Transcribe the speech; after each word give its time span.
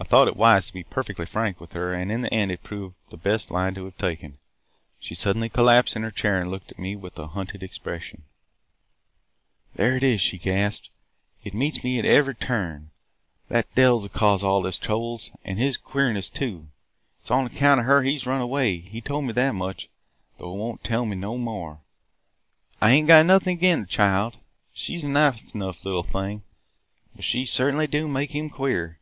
"I 0.00 0.04
thought 0.04 0.28
it 0.28 0.36
wise 0.36 0.68
to 0.68 0.72
be 0.72 0.84
perfectly 0.84 1.26
frank 1.26 1.60
with 1.60 1.72
her 1.72 1.92
and 1.92 2.10
in 2.12 2.22
the 2.22 2.32
end 2.32 2.52
it 2.52 2.62
proved 2.62 2.94
the 3.10 3.16
best 3.16 3.50
line 3.50 3.74
to 3.74 3.84
have 3.84 3.98
taken. 3.98 4.38
She 5.00 5.16
suddenly 5.16 5.48
collapsed 5.48 5.96
in 5.96 6.04
her 6.04 6.12
chair 6.12 6.40
and 6.40 6.52
looked 6.52 6.70
at 6.70 6.78
me 6.78 6.94
with 6.94 7.18
a 7.18 7.26
hunted 7.26 7.64
expression. 7.64 8.22
"'There 9.74 9.96
it 9.96 10.04
is!' 10.04 10.20
she 10.20 10.38
gasped. 10.38 10.90
'It 11.42 11.52
meets 11.52 11.82
me 11.82 11.98
at 11.98 12.04
ev'ry 12.04 12.36
turn. 12.36 12.90
That 13.48 13.74
Dell 13.74 13.98
's 13.98 14.04
the 14.04 14.08
cause 14.08 14.44
of 14.44 14.48
all 14.48 14.62
his 14.62 14.78
troubles– 14.78 15.32
an' 15.44 15.56
his 15.56 15.76
queerness 15.76 16.30
too. 16.30 16.68
It 17.22 17.26
's 17.26 17.30
on 17.32 17.46
account 17.46 17.80
of 17.80 17.86
her 17.86 18.02
he 18.02 18.16
's 18.16 18.24
run 18.24 18.40
away: 18.40 18.78
he 18.78 19.00
told 19.00 19.24
me 19.24 19.32
that 19.32 19.56
much, 19.56 19.88
though 20.38 20.52
he 20.52 20.58
won't 20.58 20.84
tell 20.84 21.06
me 21.06 21.16
no 21.16 21.36
more. 21.36 21.80
I 22.80 22.92
ain't 22.92 23.08
got 23.08 23.26
nothin' 23.26 23.54
agin' 23.58 23.80
the 23.80 23.86
child– 23.86 24.36
she 24.72 24.96
's 24.96 25.02
a 25.02 25.08
nice 25.08 25.52
enough 25.56 25.84
little 25.84 26.04
thing,– 26.04 26.44
but 27.16 27.24
she 27.24 27.44
certainly 27.44 27.88
do 27.88 28.06
make 28.06 28.30
him 28.30 28.48
queer. 28.48 28.94